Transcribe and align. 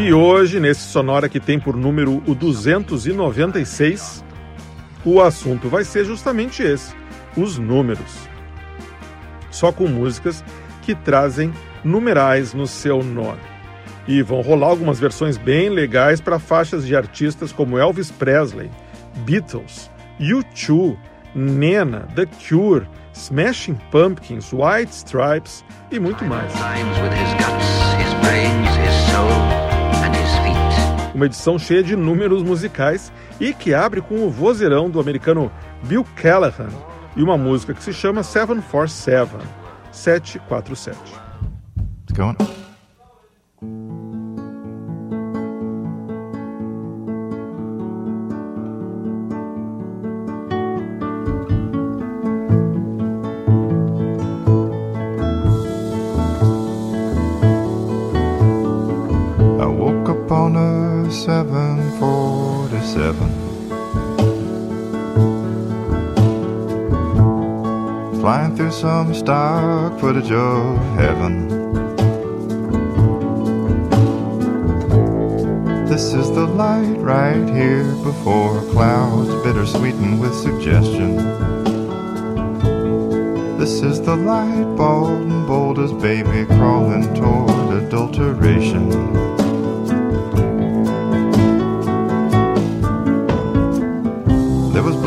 E 0.00 0.12
hoje, 0.12 0.60
nesse 0.60 0.82
Sonora 0.82 1.28
que 1.28 1.40
tem 1.40 1.58
por 1.58 1.76
número 1.76 2.22
o 2.24 2.32
296, 2.32 4.24
o 5.04 5.20
assunto 5.20 5.68
vai 5.68 5.82
ser 5.82 6.04
justamente 6.04 6.62
esse: 6.62 6.94
os 7.36 7.58
números. 7.58 8.28
Só 9.50 9.72
com 9.72 9.88
músicas 9.88 10.44
que 10.82 10.94
trazem 10.94 11.52
numerais 11.82 12.54
no 12.54 12.64
seu 12.64 13.02
nome. 13.02 13.40
E 14.06 14.22
vão 14.22 14.40
rolar 14.40 14.68
algumas 14.68 15.00
versões 15.00 15.36
bem 15.36 15.68
legais 15.68 16.20
para 16.20 16.38
faixas 16.38 16.86
de 16.86 16.94
artistas 16.94 17.50
como 17.50 17.76
Elvis 17.76 18.12
Presley, 18.12 18.70
Beatles, 19.26 19.90
U2, 20.20 20.96
Nena, 21.34 22.06
The 22.14 22.26
Cure, 22.48 22.86
Smashing 23.12 23.76
Pumpkins, 23.90 24.52
White 24.52 24.92
Stripes 24.92 25.64
e 25.90 25.98
muito 25.98 26.24
mais. 26.24 26.52
Uma 31.18 31.26
edição 31.26 31.58
cheia 31.58 31.82
de 31.82 31.96
números 31.96 32.44
musicais 32.44 33.12
e 33.40 33.52
que 33.52 33.74
abre 33.74 34.00
com 34.00 34.24
o 34.24 34.30
vozeirão 34.30 34.88
do 34.88 35.00
americano 35.00 35.50
Bill 35.82 36.06
Callahan 36.14 36.68
e 37.16 37.22
uma 37.24 37.36
música 37.36 37.74
que 37.74 37.82
se 37.82 37.92
chama 37.92 38.22
747 38.22 39.44
747. 39.90 40.96
What's 42.06 42.12
going 42.16 42.36
on? 43.60 44.07
Some 68.80 69.12
stock 69.12 69.98
footage 69.98 70.30
of 70.30 70.78
heaven. 70.94 71.48
This 75.86 76.14
is 76.14 76.30
the 76.30 76.46
light 76.46 76.96
right 76.98 77.48
here 77.48 77.92
before 78.04 78.62
clouds, 78.70 79.30
bittersweetened 79.42 80.20
with 80.20 80.32
suggestion. 80.32 81.16
This 83.58 83.82
is 83.82 84.00
the 84.00 84.14
light, 84.14 84.76
bald 84.76 85.22
and 85.22 85.46
bold 85.46 85.80
as 85.80 85.92
baby 85.94 86.46
crawling 86.46 87.12
toward 87.14 87.82
adulteration. 87.82 88.88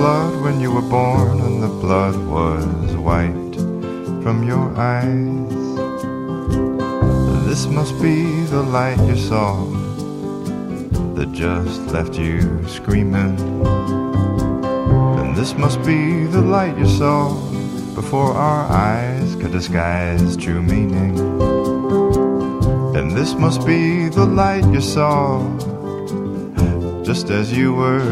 Blood 0.02 0.42
when 0.42 0.60
you 0.60 0.72
were 0.72 0.90
born, 0.90 1.40
and 1.42 1.62
the 1.62 1.68
blood 1.68 2.16
was 2.26 2.96
white 2.96 3.54
from 4.24 4.44
your 4.52 4.66
eyes. 4.76 5.54
This 7.48 7.68
must 7.68 7.94
be 8.02 8.46
the 8.46 8.64
light 8.64 9.00
you 9.06 9.16
saw 9.16 9.64
that 11.14 11.32
just 11.32 11.82
left 11.94 12.18
you 12.18 12.40
screaming. 12.68 13.38
And 15.20 15.36
this 15.36 15.54
must 15.54 15.78
be 15.84 16.26
the 16.26 16.42
light 16.42 16.76
you 16.80 16.88
saw 16.88 17.36
before 17.94 18.34
our 18.34 18.66
eyes 18.72 19.36
could 19.36 19.52
disguise 19.52 20.36
true 20.36 20.64
meaning. 20.64 21.14
And 22.98 23.12
this 23.16 23.36
must 23.36 23.68
be 23.68 24.10
the 24.10 24.26
light 24.26 24.66
you 24.74 24.82
saw 24.82 25.46
just 27.04 27.30
as 27.30 27.56
you 27.56 27.76
were 27.76 28.10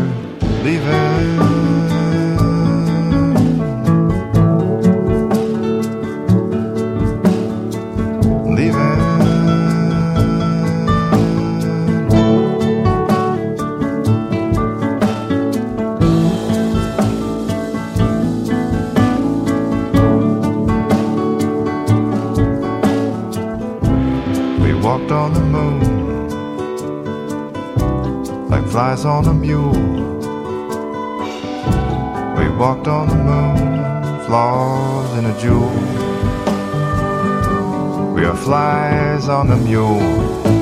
leaving. 0.62 1.69
Flies 29.00 29.06
on 29.06 29.28
a 29.28 29.34
mule. 29.34 29.72
We 32.38 32.50
walked 32.58 32.88
on 32.88 33.08
the 33.08 33.16
moon, 33.16 34.26
flaws 34.26 35.18
in 35.18 35.26
a 35.26 35.40
jewel. 35.40 35.70
We 38.14 38.26
are 38.26 38.36
flies 38.36 39.30
on 39.30 39.52
a 39.52 39.58
mule. 39.58 40.59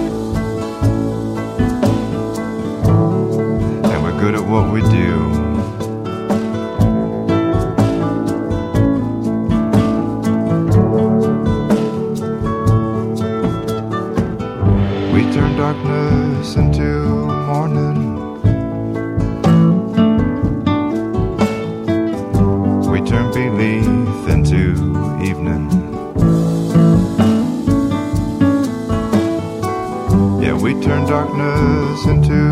Darkness 32.05 32.27
into 32.29 32.46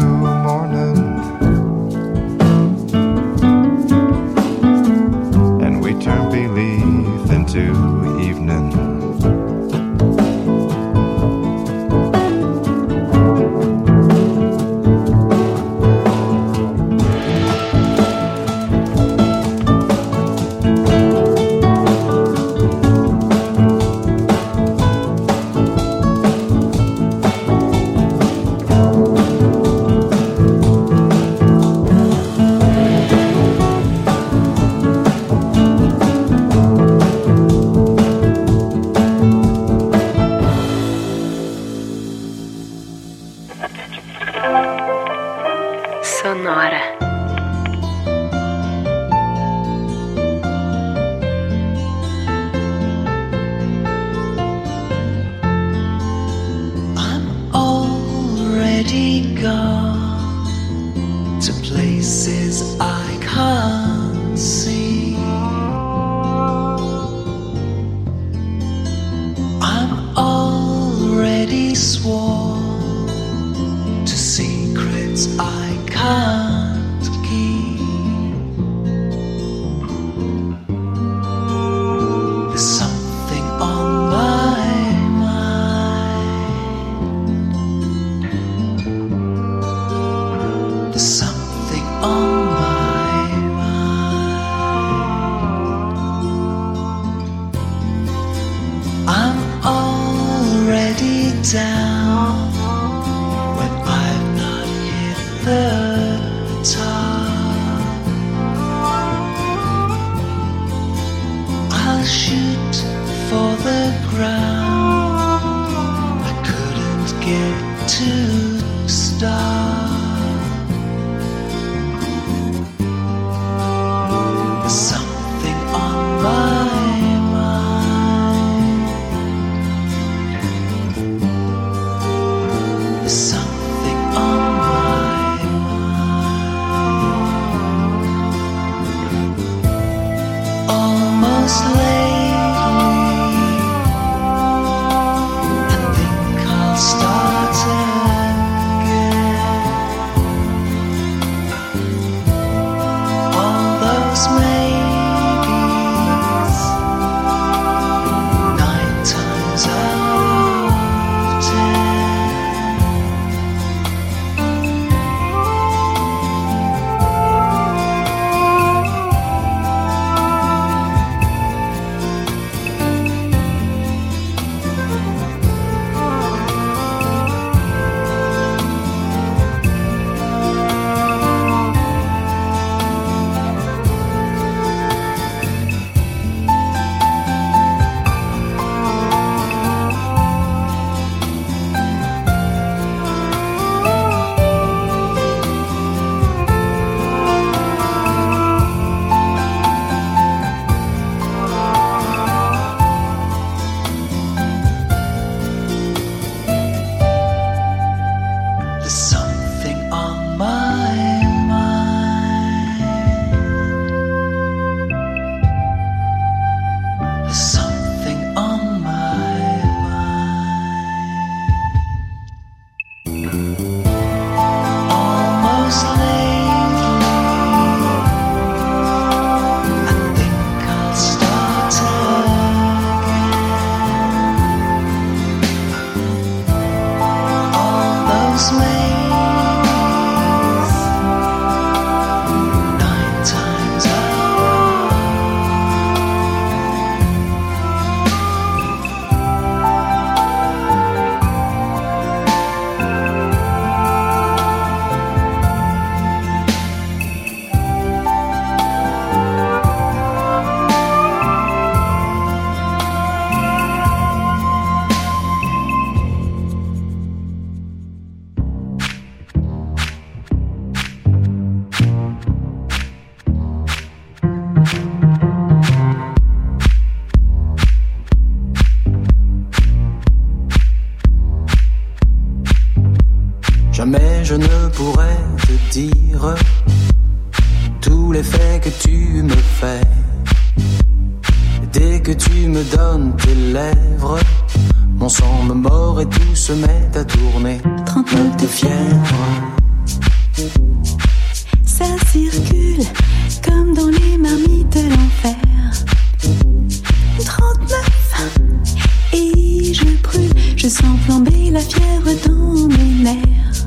Je 310.65 310.69
sens 310.71 310.99
flamber 311.05 311.51
la 311.51 311.59
fièvre 311.59 312.09
dans 312.25 312.67
mes 312.75 313.03
nerfs. 313.03 313.65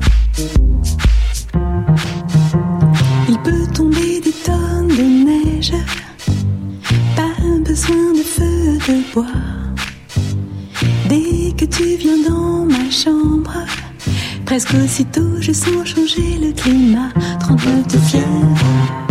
Il 3.29 3.39
peut 3.39 3.65
tomber 3.73 4.19
des 4.19 4.33
tonnes 4.43 4.89
de 4.89 5.25
neige. 5.25 5.71
Pas 7.15 7.41
besoin 7.63 8.11
de 8.11 8.21
feu 8.21 8.77
de 8.85 9.13
bois. 9.13 9.25
Dès 11.07 11.53
que 11.55 11.63
tu 11.63 11.95
viens 11.95 12.21
dans 12.27 12.65
ma 12.65 12.91
chambre, 12.91 13.53
presque 14.45 14.73
aussitôt 14.73 15.39
je 15.39 15.53
sens 15.53 15.85
changer 15.85 16.37
le 16.37 16.51
climat. 16.51 17.11
39 17.39 17.87
de 17.87 17.97
fièvre. 17.97 19.08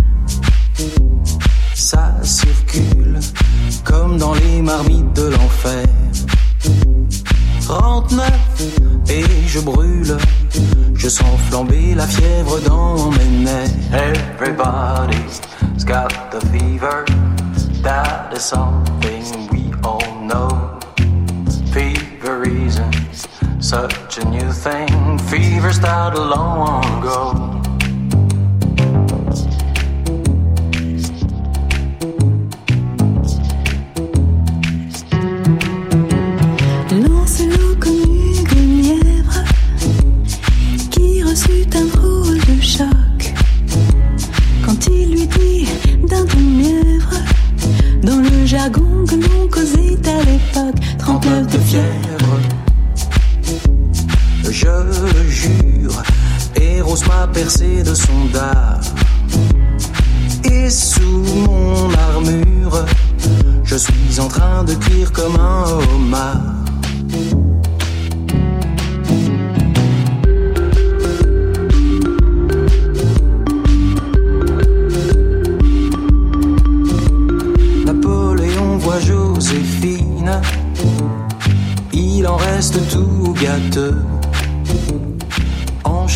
pris 11.89 11.95
la 11.95 12.07
fièvre 12.07 12.59
dans 12.61 13.11
mes 13.11 13.43
nez. 13.45 13.69
Everybody's 13.93 15.41
got 15.85 16.31
the 16.31 16.39
fever. 16.47 17.05
That 17.81 18.33
is 18.33 18.43
something 18.43 19.23
we 19.51 19.71
all 19.83 20.01
know. 20.21 20.79
Fever 21.71 22.43
isn't 22.43 23.27
such 23.59 24.17
a 24.17 24.25
new 24.25 24.51
thing. 24.51 25.17
Fever 25.29 25.71
started 25.71 26.19
long 26.19 26.83
ago. 26.99 27.18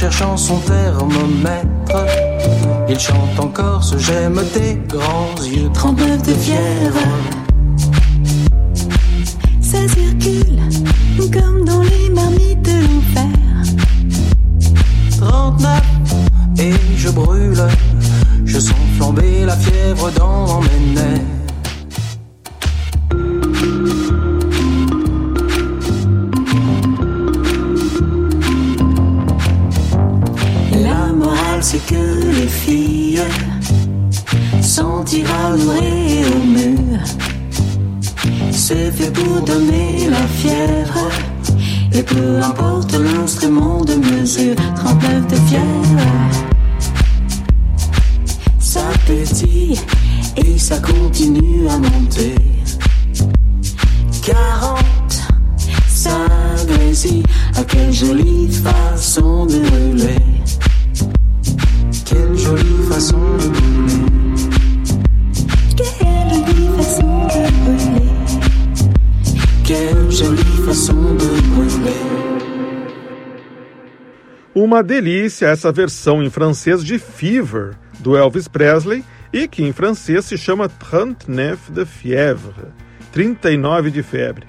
cherchant 0.04 0.36
son 0.36 0.58
thermomètre. 0.58 2.06
Il 2.90 3.00
chante 3.00 3.40
encore 3.40 3.82
ce 3.82 3.98
j'aime 3.98 4.44
tes 4.54 4.76
grands 4.90 5.42
yeux. 5.42 5.70
39 5.74 6.24
de 6.24 6.34
fièvre. 6.34 7.00
Ça 9.62 9.78
circule 9.88 10.60
comme 11.32 11.64
dans 11.64 11.82
les 11.84 12.10
marmites 12.10 12.62
de 12.64 12.82
l'enfer. 12.82 13.30
39 15.22 15.82
et 16.60 16.74
je 16.98 17.10
brûle. 17.10 17.66
Je 18.44 18.60
sens 18.60 18.76
flamber 18.98 19.46
la 19.46 19.56
fièvre 19.56 20.12
dans 20.18 20.60
mes 20.60 20.96
nerfs. 20.96 21.33
c'est 31.64 31.86
que 31.86 32.30
les 32.42 32.48
filles 32.48 33.22
sont 34.62 35.02
tiraillées 35.06 36.26
au 36.36 36.44
mur. 36.46 37.00
C'est 38.52 38.92
fait 38.92 39.12
pour 39.12 39.42
donner 39.42 40.10
la 40.10 40.28
fièvre. 40.28 41.10
Et 41.94 42.04
peu 42.04 42.42
importe 42.44 42.94
l'instrument 42.94 43.82
de 43.86 43.96
mesure, 43.96 44.56
39 44.76 45.28
de 45.28 45.36
fièvre. 45.36 46.04
Ça 48.60 48.84
petit 49.08 49.80
et 50.36 50.58
ça 50.58 50.80
continue 50.80 51.70
à 51.70 51.78
monter. 51.78 52.36
40, 54.22 54.80
ça 55.88 56.18
grésille, 56.68 57.24
à 57.56 57.64
quelle 57.64 57.94
jolie 57.94 58.50
façon 58.52 59.46
de 59.46 59.60
brûler. 59.60 60.33
de 62.94 63.02
de. 71.82 71.94
Uma 74.54 74.84
delícia 74.84 75.48
essa 75.48 75.72
versão 75.72 76.22
em 76.22 76.30
francês 76.30 76.86
de 76.86 77.00
Fever, 77.00 77.74
do 78.00 78.16
Elvis 78.16 78.48
Presley, 78.48 79.04
e 79.34 79.48
que 79.48 79.64
em 79.64 79.74
francês 79.74 80.26
se 80.26 80.38
chama 80.38 80.70
39 80.70 81.72
de 81.72 81.86
Fièvre, 81.86 82.68
39 83.12 83.90
de 83.90 84.04
febre. 84.04 84.46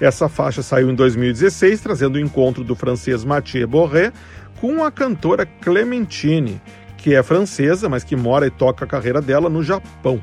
Essa 0.00 0.28
faixa 0.28 0.62
saiu 0.62 0.90
em 0.90 0.94
2016, 0.96 1.80
trazendo 1.80 2.16
o 2.16 2.20
encontro 2.20 2.64
do 2.64 2.74
francês 2.74 3.24
Mathieu 3.24 3.68
Borré 3.68 4.12
com 4.60 4.82
a 4.82 4.90
cantora 4.90 5.46
Clementine, 5.46 6.60
que 7.04 7.14
é 7.14 7.22
francesa, 7.22 7.86
mas 7.86 8.02
que 8.02 8.16
mora 8.16 8.46
e 8.46 8.50
toca 8.50 8.86
a 8.86 8.88
carreira 8.88 9.20
dela 9.20 9.50
no 9.50 9.62
Japão. 9.62 10.22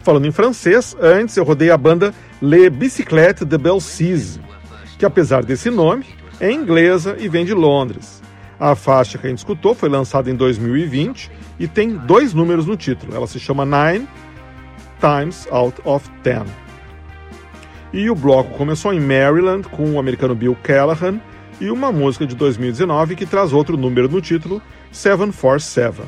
Falando 0.00 0.26
em 0.26 0.32
francês, 0.32 0.96
antes 0.98 1.36
eu 1.36 1.44
rodei 1.44 1.70
a 1.70 1.76
banda 1.76 2.14
Le 2.40 2.70
Bicyclette 2.70 3.44
de 3.44 3.58
Belsize, 3.58 4.40
que 4.98 5.04
apesar 5.04 5.44
desse 5.44 5.68
nome, 5.68 6.06
é 6.40 6.50
inglesa 6.50 7.14
e 7.18 7.28
vem 7.28 7.44
de 7.44 7.52
Londres. 7.52 8.22
A 8.58 8.74
faixa 8.74 9.18
que 9.18 9.26
a 9.26 9.28
gente 9.28 9.40
escutou 9.40 9.74
foi 9.74 9.90
lançada 9.90 10.30
em 10.30 10.34
2020 10.34 11.30
e 11.60 11.68
tem 11.68 11.94
dois 11.94 12.32
números 12.32 12.64
no 12.64 12.74
título. 12.74 13.14
Ela 13.14 13.26
se 13.26 13.38
chama 13.38 13.66
Nine 13.66 14.08
Times 14.98 15.46
Out 15.50 15.78
of 15.84 16.08
Ten. 16.22 16.46
E 17.92 18.08
o 18.08 18.14
bloco 18.14 18.56
começou 18.56 18.94
em 18.94 19.00
Maryland 19.00 19.68
com 19.68 19.92
o 19.92 20.00
americano 20.00 20.34
Bill 20.34 20.56
Callahan 20.62 21.20
e 21.60 21.70
uma 21.70 21.92
música 21.92 22.26
de 22.26 22.34
2019 22.34 23.14
que 23.14 23.26
traz 23.26 23.52
outro 23.52 23.76
número 23.76 24.08
no 24.08 24.22
título, 24.22 24.62
747. 24.92 26.02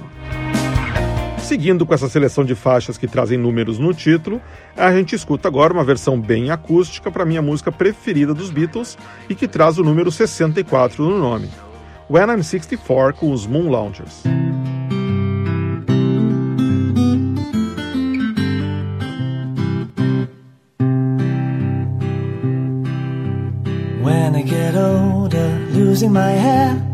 Seguindo 1.39 1.85
com 1.85 1.93
essa 1.93 2.09
seleção 2.09 2.43
de 2.43 2.55
faixas 2.55 2.97
que 2.97 3.07
trazem 3.07 3.37
números 3.37 3.79
no 3.79 3.93
título, 3.93 4.41
a 4.77 4.91
gente 4.93 5.15
escuta 5.15 5.47
agora 5.47 5.75
uma 5.75 5.85
versão 5.85 6.19
bem 6.19 6.51
acústica 6.51 7.11
para 7.11 7.25
minha 7.25 7.43
música 7.43 7.71
preferida 7.71 8.33
dos 8.33 8.51
Beatles 8.51 8.97
e 9.29 9.35
que 9.35 9.47
traz 9.47 9.79
o 9.79 9.85
número 9.85 10.11
64 10.11 11.05
no 11.05 11.19
nome. 11.19 11.51
When 12.09 12.31
I'm 12.31 12.43
64 12.43 13.15
com 13.15 13.31
os 13.31 13.47
Moon 13.47 13.69
Loungers. 13.69 14.23
When 24.03 24.35
I 24.35 24.43
get 24.43 24.75
older, 24.77 25.59
losing 25.75 26.11
my 26.11 26.33
hair 26.33 26.94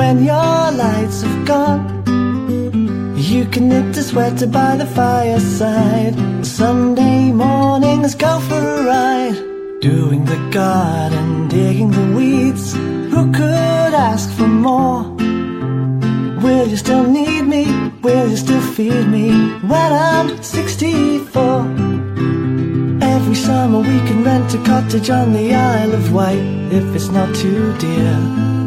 When 0.00 0.24
your 0.24 0.62
lights 0.82 1.20
have 1.22 1.44
gone. 1.44 1.82
You 3.30 3.44
can 3.52 3.68
knit 3.68 3.98
a 3.98 4.02
sweater 4.02 4.46
by 4.46 4.72
the 4.80 4.86
fireside. 4.86 6.14
Sunday 6.60 7.20
mornings 7.44 8.14
go 8.14 8.32
for 8.48 8.60
a 8.76 8.78
ride. 8.92 9.38
Doing 9.90 10.22
the 10.32 10.40
garden, 10.58 11.48
digging 11.48 11.90
the 11.98 12.06
weeds. 12.16 12.66
Who 13.12 13.22
could 13.38 13.92
ask 14.10 14.26
for 14.38 14.50
more? 14.68 15.02
Will 16.44 16.66
you 16.72 16.78
still 16.84 17.06
need 17.18 17.42
me? 17.54 17.64
Will 18.04 18.26
you 18.32 18.38
still 18.46 18.64
feed 18.74 19.06
me 19.16 19.26
when 19.72 19.90
I'm 20.12 20.28
64? 20.42 21.60
Every 23.16 23.38
summer 23.46 23.80
we 23.90 23.98
can 24.08 24.24
rent 24.24 24.54
a 24.58 24.60
cottage 24.70 25.10
on 25.10 25.26
the 25.34 25.46
Isle 25.54 25.92
of 26.00 26.12
Wight 26.16 26.46
if 26.78 26.86
it's 26.96 27.10
not 27.18 27.30
too 27.42 27.76
dear. 27.84 28.59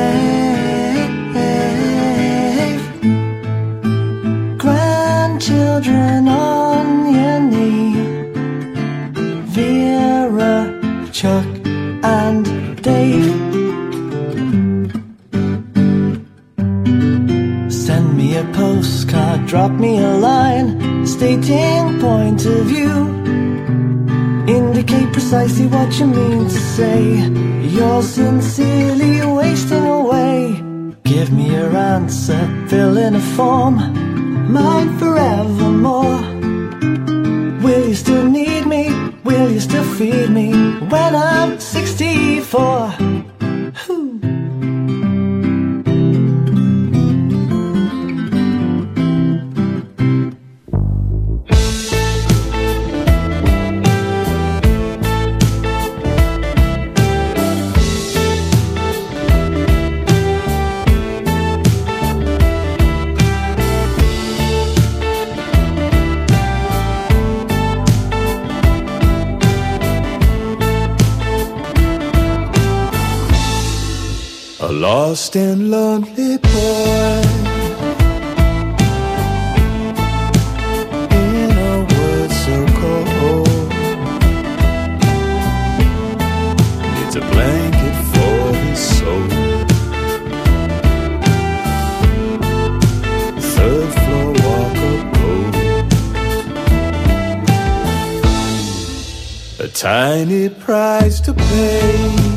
grandchildren 4.59 6.29
on 6.29 7.15
your 7.15 7.41
knee. 7.41 7.95
Vera, 9.55 10.81
Chuck, 11.13 11.47
and 12.03 12.45
Dave. 12.83 13.25
Send 17.73 18.17
me 18.19 18.37
a 18.37 18.45
postcard, 18.53 19.47
drop 19.47 19.71
me 19.71 19.99
a 19.99 20.15
line, 20.15 21.07
stating 21.07 22.01
point 22.01 22.45
of 22.45 22.67
view 22.67 23.14
indicate 24.85 25.13
precisely 25.13 25.67
what 25.67 25.99
you 25.99 26.07
mean 26.07 26.45
to 26.45 26.61
say. 26.77 27.17
You're 27.63 28.03
sincerely 28.03 29.25
wasting 29.27 29.85
away. 29.85 30.61
Give 31.05 31.33
me 31.33 31.53
your 31.53 31.75
answer, 31.77 32.67
fill 32.69 32.97
in 32.97 33.15
a 33.15 33.21
form, 33.21 33.77
mine 34.53 34.99
forevermore. 34.99 36.21
Will 37.63 37.89
you 37.89 37.95
still 37.95 38.27
need 38.27 38.67
me? 38.67 38.91
Will 39.25 39.51
you 39.51 39.61
still 39.61 39.85
feed 39.95 40.31
me 40.31 40.53
when 40.93 41.15
I'm 41.15 41.59
64? 41.59 43.14
Walk 94.43 94.77
up 94.91 95.17
road 95.17 95.55
a 99.61 99.69
tiny 99.69 100.49
price 100.49 101.21
to 101.21 101.33
pay 101.33 102.34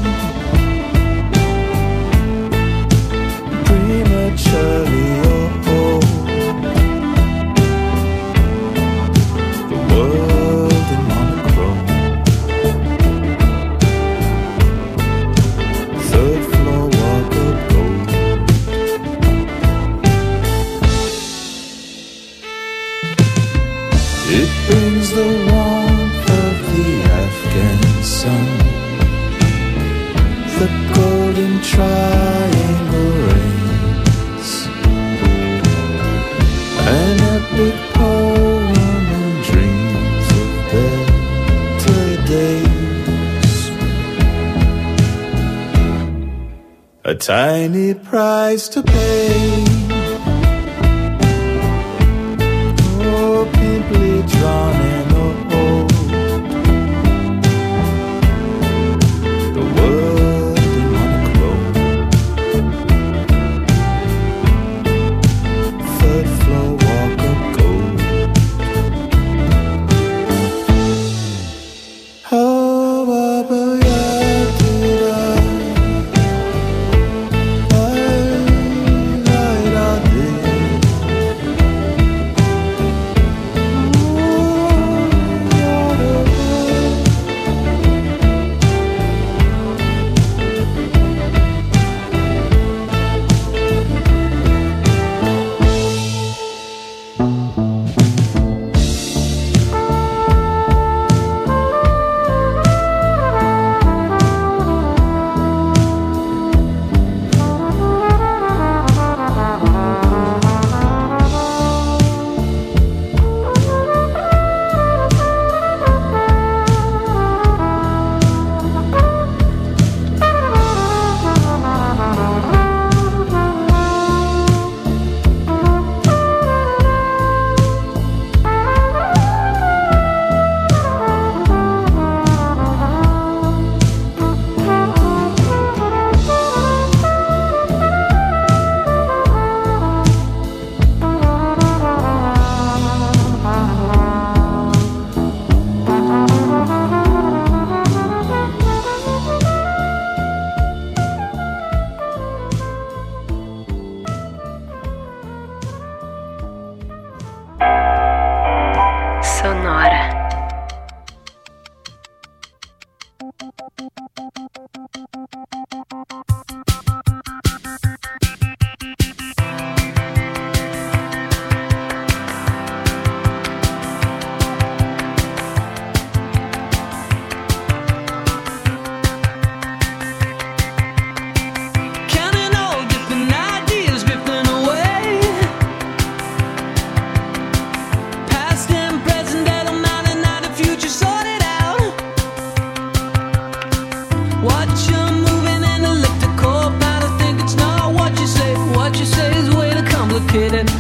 kidding. 200.38 200.77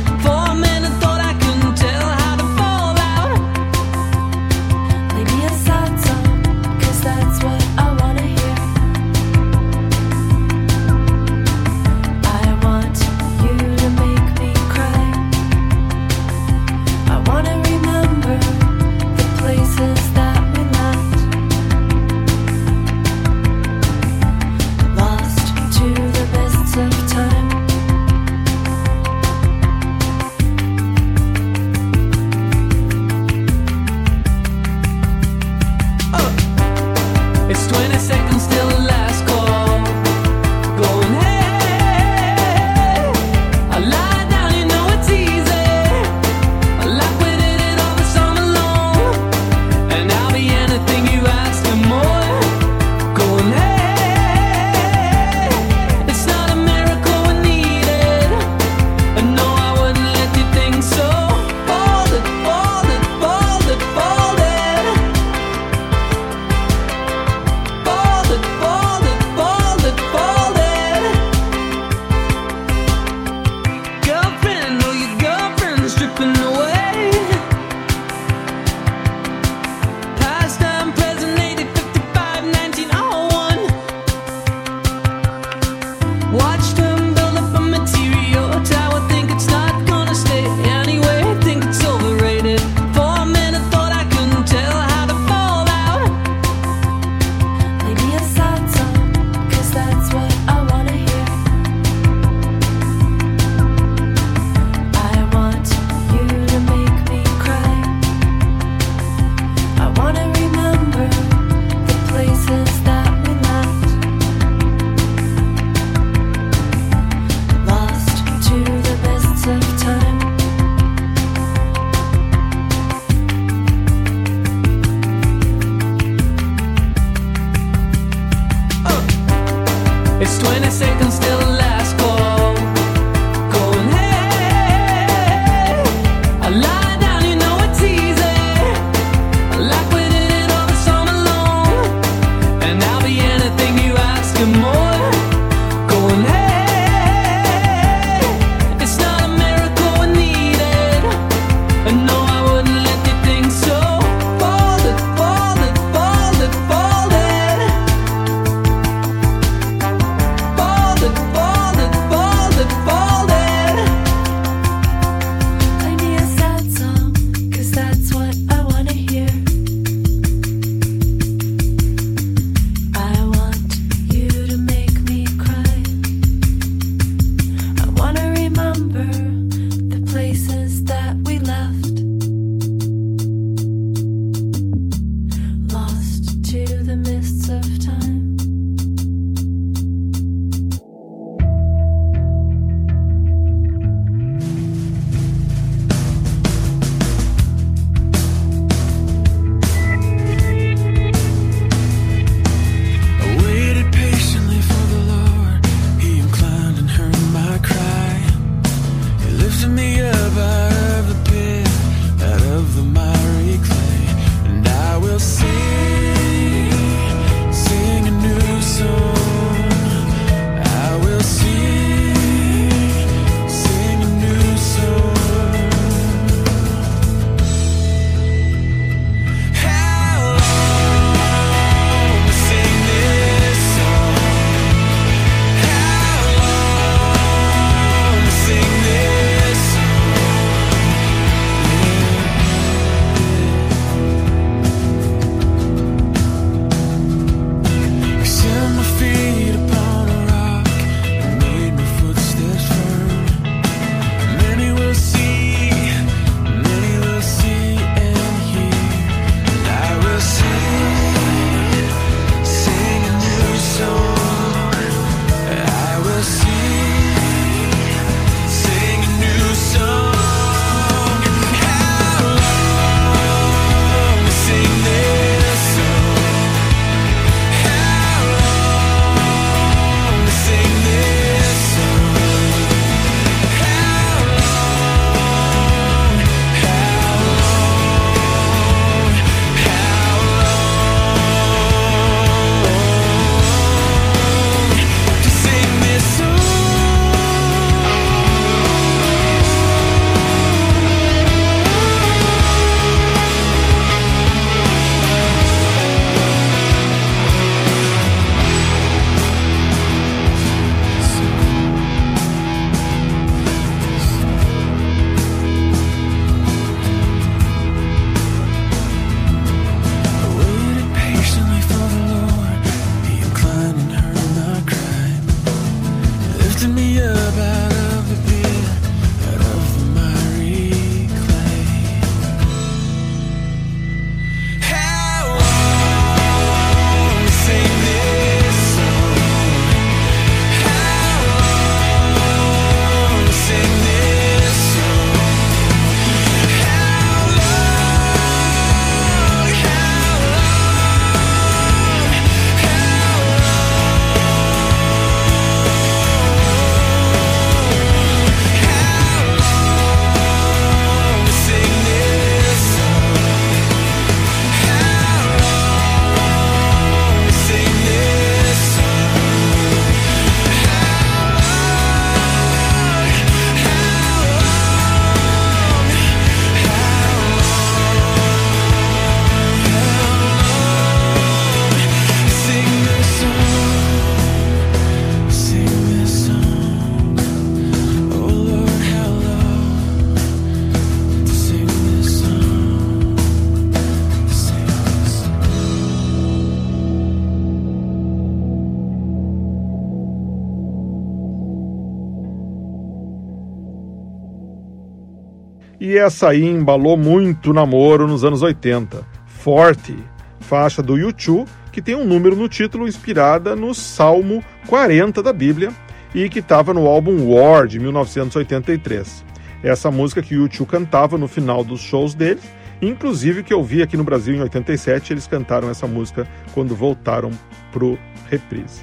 E 406.07 406.09
essa 406.09 406.29
aí 406.29 406.45
embalou 406.45 406.95
muito 406.95 407.51
namoro 407.51 408.07
nos 408.07 408.23
anos 408.23 408.41
80. 408.41 409.05
Forte, 409.25 409.93
faixa 410.39 410.81
do 410.81 410.93
U2, 410.93 411.45
que 411.69 411.81
tem 411.81 411.95
um 411.95 412.05
número 412.05 412.33
no 412.33 412.47
título 412.47 412.87
inspirada 412.87 413.57
no 413.57 413.73
Salmo 413.73 414.41
40 414.67 415.21
da 415.21 415.33
Bíblia 415.33 415.69
e 416.15 416.29
que 416.29 416.39
estava 416.39 416.73
no 416.73 416.87
álbum 416.87 417.29
War 417.29 417.67
de 417.67 417.77
1983. 417.77 419.25
Essa 419.61 419.91
música 419.91 420.21
que 420.21 420.37
o 420.37 420.47
U2 420.47 420.65
cantava 420.65 421.17
no 421.17 421.27
final 421.27 421.61
dos 421.61 421.81
shows 421.81 422.15
deles, 422.15 422.49
inclusive 422.81 423.43
que 423.43 423.53
eu 423.53 423.61
vi 423.61 423.81
aqui 423.81 423.97
no 423.97 424.05
Brasil 424.05 424.33
em 424.33 424.41
87, 424.41 425.11
eles 425.11 425.27
cantaram 425.27 425.69
essa 425.69 425.87
música 425.87 426.25
quando 426.53 426.73
voltaram 426.73 427.31
pro 427.69 427.99
reprise. 428.29 428.79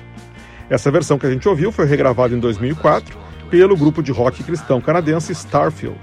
Essa 0.69 0.91
versão 0.91 1.19
que 1.19 1.25
a 1.25 1.31
gente 1.31 1.49
ouviu 1.49 1.73
foi 1.73 1.87
regravada 1.87 2.35
em 2.35 2.39
2004 2.39 3.17
pelo 3.49 3.75
grupo 3.79 4.03
de 4.03 4.13
rock 4.13 4.45
cristão 4.45 4.79
canadense 4.79 5.33
Starfield. 5.33 5.99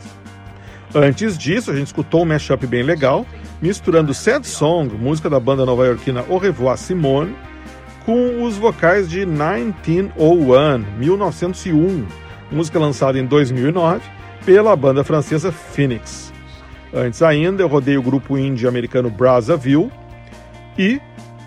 Antes 0.94 1.38
disso, 1.38 1.72
a 1.72 1.76
gente 1.76 1.88
escutou 1.88 2.24
um 2.24 2.26
mashup 2.26 2.68
bem 2.68 2.84
legal, 2.84 3.26
misturando 3.62 4.14
Sad 4.14 4.46
Song, 4.46 4.94
música 4.94 5.30
da 5.30 5.40
banda 5.40 5.66
nova-iorquina 5.66 6.26
Au 6.28 6.38
Revoir 6.38 6.78
Simone, 6.78 7.34
com 8.06 8.44
os 8.44 8.58
vocais 8.58 9.10
de 9.10 9.26
1901, 9.26 10.80
1901, 10.98 12.06
música 12.52 12.78
lançada 12.78 13.18
em 13.18 13.26
2009 13.26 14.02
pela 14.46 14.76
banda 14.76 15.02
francesa 15.02 15.50
Phoenix. 15.50 16.34
Antes 16.94 17.22
ainda, 17.22 17.64
eu 17.64 17.70
rodei 17.70 17.96
o 17.98 18.04
grupo 18.04 18.38
indie 18.38 18.68
americano 18.68 19.10
Brazzaville 19.10 19.90
e 20.78 21.00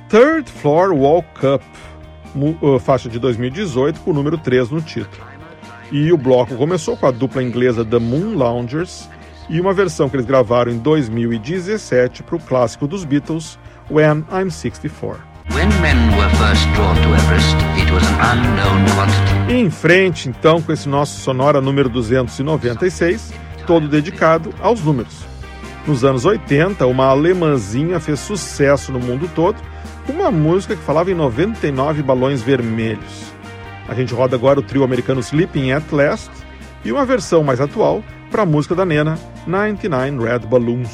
Third 0.08 0.50
Floor 0.50 0.94
Walk 0.94 1.28
Up, 1.46 1.64
uh, 2.62 2.78
faixa 2.78 3.10
de 3.10 3.18
2018 3.18 4.00
com 4.00 4.10
o 4.10 4.14
número 4.14 4.38
3 4.38 4.70
no 4.70 4.80
título. 4.80 5.22
E 5.92 6.10
o 6.10 6.16
bloco 6.16 6.56
começou 6.56 6.96
com 6.96 7.06
a 7.06 7.10
dupla 7.10 7.42
inglesa 7.42 7.84
The 7.84 7.98
Moon 7.98 8.34
Loungers 8.34 9.06
e 9.48 9.60
uma 9.60 9.72
versão 9.72 10.08
que 10.08 10.16
eles 10.16 10.26
gravaram 10.26 10.72
em 10.72 10.78
2017 10.78 12.22
para 12.22 12.36
o 12.36 12.40
clássico 12.40 12.86
dos 12.86 13.04
Beatles, 13.04 13.58
When 13.90 14.24
I'm 14.32 14.50
64. 14.50 15.22
E 19.48 19.54
em 19.54 19.70
frente, 19.70 20.28
então, 20.28 20.62
com 20.62 20.72
esse 20.72 20.88
nosso 20.88 21.20
sonora 21.20 21.60
número 21.60 21.88
296, 21.88 23.32
todo 23.66 23.88
dedicado 23.88 24.54
aos 24.60 24.82
números. 24.82 25.24
Nos 25.86 26.02
anos 26.02 26.24
80, 26.24 26.86
uma 26.86 27.06
alemãzinha 27.06 28.00
fez 28.00 28.20
sucesso 28.20 28.90
no 28.90 28.98
mundo 28.98 29.30
todo 29.34 29.56
com 30.06 30.12
uma 30.12 30.30
música 30.30 30.74
que 30.74 30.82
falava 30.82 31.10
em 31.10 31.14
99 31.14 32.02
balões 32.02 32.42
vermelhos. 32.42 33.32
A 33.86 33.94
gente 33.94 34.14
roda 34.14 34.34
agora 34.34 34.60
o 34.60 34.62
trio 34.62 34.82
americano 34.82 35.20
Sleeping 35.20 35.72
at 35.72 35.92
Last 35.92 36.30
e 36.84 36.90
uma 36.90 37.04
versão 37.04 37.44
mais 37.44 37.60
atual 37.60 38.02
para 38.34 38.42
a 38.42 38.46
música 38.46 38.74
da 38.74 38.84
Nena, 38.84 39.16
99 39.46 40.18
Red 40.18 40.46
Balloons. 40.48 40.90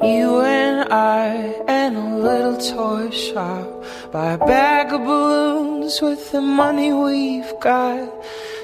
You 0.00 0.40
and 0.40 0.86
I 0.88 1.64
and 1.66 1.96
a 1.96 2.14
little 2.14 2.56
toy 2.58 3.10
shop 3.10 3.78
Buy 4.12 4.34
a 4.34 4.38
bag 4.38 4.92
of 4.92 5.04
balloons 5.04 6.00
with 6.00 6.30
the 6.30 6.40
money 6.40 6.92
we've 6.92 7.52
got 7.60 8.08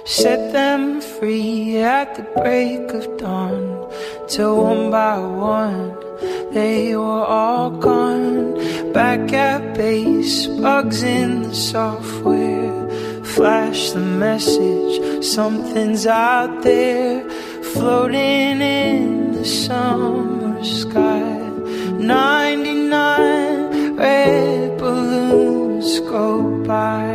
Set 0.04 0.52
them 0.52 1.00
free 1.00 1.78
at 1.78 2.14
the 2.14 2.22
break 2.38 2.92
of 2.92 3.16
dawn. 3.16 3.90
Till 4.28 4.62
one 4.62 4.90
by 4.90 5.18
one 5.18 5.96
they 6.52 6.94
were 6.94 7.24
all 7.24 7.70
gone. 7.70 8.54
Back 8.92 9.32
at 9.32 9.74
base, 9.74 10.46
bugs 10.46 11.02
in 11.02 11.42
the 11.42 11.54
software. 11.54 13.24
Flash 13.24 13.90
the 13.90 14.00
message, 14.00 15.24
something's 15.24 16.06
out 16.06 16.62
there. 16.62 17.28
Floating 17.72 18.60
in 18.60 19.32
the 19.32 19.44
summer 19.44 20.62
sky. 20.62 21.40
99 21.98 23.96
red 23.96 24.78
balloons 24.78 25.98
go 26.00 26.62
by 26.64 27.13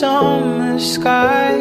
summer 0.00 0.78
sky. 0.80 1.58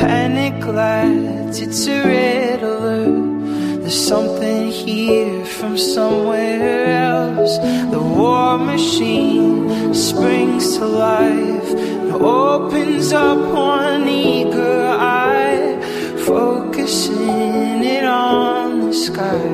Panic 0.00 0.64
lights, 0.64 1.58
it's 1.60 1.86
a 1.86 1.98
red 2.04 2.62
alert. 2.62 3.80
There's 3.82 4.06
something 4.12 4.70
here 4.70 5.44
from 5.44 5.76
somewhere 5.76 7.04
else. 7.12 7.58
The 7.94 8.00
war 8.00 8.56
machine 8.56 9.92
springs 9.92 10.78
to 10.78 10.86
life 10.86 11.70
and 12.00 12.12
opens 12.12 13.12
up 13.12 13.40
one 13.52 14.08
eager 14.08 14.80
eye, 14.98 15.76
focusing 16.24 17.84
it 17.96 18.04
on 18.04 18.86
the 18.86 18.94
sky. 18.94 19.48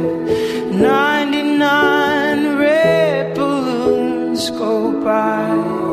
99 0.70 2.56
red 2.56 3.34
balloons 3.34 4.48
go 4.50 4.92
by. 5.02 5.91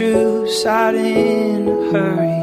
Truce 0.00 0.64
out 0.64 0.94
in 0.94 1.68
a 1.68 1.92
hurry. 1.92 2.40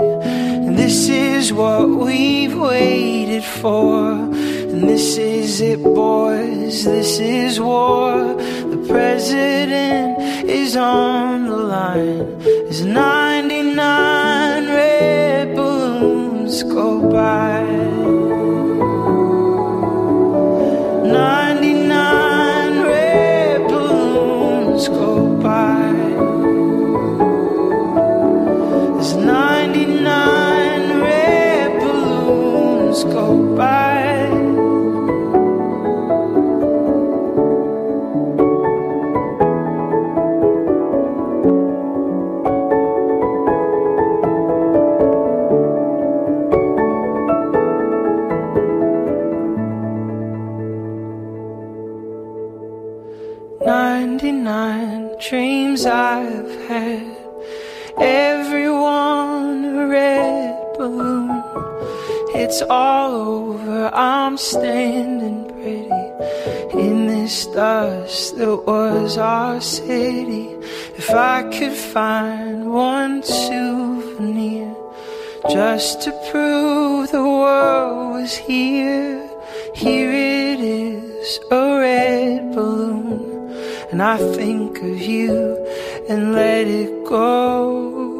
And 0.67 0.77
this 0.77 1.09
is 1.09 1.51
what 1.51 1.89
we've 1.89 2.55
waited 2.55 3.43
for. 3.43 4.11
And 4.11 4.83
this 4.83 5.17
is 5.17 5.59
it, 5.59 5.81
boys. 5.81 6.83
This 6.85 7.17
is 7.17 7.59
war. 7.59 8.35
The 8.73 8.85
president 8.87 10.21
is 10.47 10.77
on 10.77 11.47
the 11.47 11.57
line. 11.57 12.37
There's 12.43 12.85
99 12.85 14.67
red 14.67 15.55
balloons 15.55 16.61
go 16.61 17.09
by. 17.09 17.96
I've 55.87 56.67
had, 56.67 57.17
everyone 57.97 59.65
a 59.65 59.87
red 59.87 60.73
balloon. 60.77 61.43
It's 62.35 62.61
all 62.69 63.11
over, 63.11 63.89
I'm 63.93 64.37
standing 64.37 65.45
pretty 65.53 66.79
in 66.79 67.07
this 67.07 67.47
dust 67.47 68.37
that 68.37 68.63
was 68.67 69.17
our 69.17 69.59
city. 69.61 70.49
If 70.97 71.09
I 71.11 71.43
could 71.57 71.73
find 71.73 72.71
one 72.71 73.23
souvenir 73.23 74.75
just 75.49 76.01
to 76.01 76.11
prove 76.31 77.11
the 77.11 77.23
world 77.23 78.13
was 78.21 78.35
here. 78.35 79.29
Here 79.73 80.11
it 80.11 80.59
is, 80.59 81.39
a 81.51 81.79
red 81.79 82.53
balloon, 82.53 83.36
and 83.91 84.01
I 84.01 84.17
think 84.17 84.77
of 84.81 85.01
you 85.01 85.55
and 86.09 86.33
let 86.33 86.67
it 86.67 87.05
go. 87.05 88.16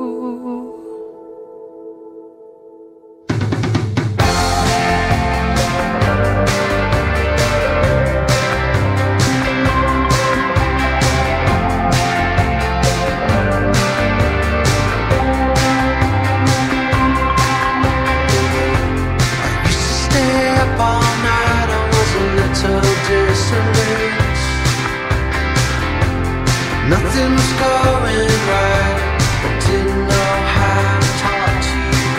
Nothing 26.90 27.32
was 27.34 27.52
going 27.60 28.32
right. 28.48 29.00
I 29.44 29.52
didn't 29.68 30.04
know 30.08 30.34
how 30.56 30.88
to 31.04 31.10
talk 31.24 31.54
to 31.68 31.80
you. 31.92 32.12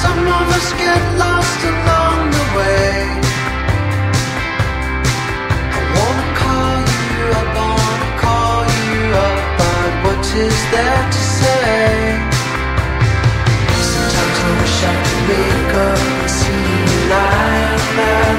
Some 0.00 0.22
of 0.38 0.46
us 0.56 0.68
get 0.80 1.02
lost 1.20 1.60
along 1.72 2.18
the 2.38 2.46
way. 2.56 2.92
I 5.76 5.80
wanna 5.96 6.28
call 6.40 6.80
you 6.96 7.16
up, 7.40 7.48
wanna 7.60 8.10
call 8.24 8.64
you 8.88 9.00
up, 9.28 9.38
but 9.60 9.90
what 10.04 10.24
is 10.46 10.58
there 10.72 11.04
to 11.14 11.22
say? 11.40 11.76
Sometimes 13.92 14.38
I 14.48 14.50
wish 14.60 14.78
I 14.90 14.94
could 15.04 15.22
wake 15.28 15.74
up 15.88 16.00
and 16.08 16.30
see 16.40 16.64
you 16.88 17.00
lying 17.12 17.84
there. 17.98 18.31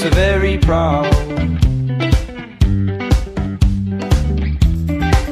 so 0.00 0.08
very 0.08 0.56
proud. 0.56 1.10